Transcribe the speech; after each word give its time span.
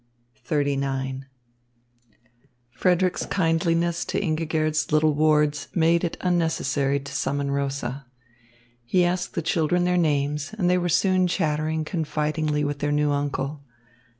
XXXIX 0.47 1.25
Frederick's 2.71 3.27
kindliness 3.27 4.03
to 4.05 4.19
Ingigerd's 4.19 4.91
little 4.91 5.13
wards 5.13 5.67
made 5.75 6.03
it 6.03 6.17
unnecessary 6.21 6.99
to 6.99 7.13
summon 7.13 7.51
Rosa. 7.51 8.07
He 8.83 9.05
asked 9.05 9.35
the 9.35 9.43
children 9.43 9.83
their 9.83 9.97
names, 9.97 10.55
and 10.57 10.67
they 10.71 10.79
were 10.79 10.89
soon 10.89 11.27
chattering 11.27 11.85
confidingly 11.85 12.63
with 12.63 12.79
their 12.79 12.91
new 12.91 13.11
uncle. 13.11 13.61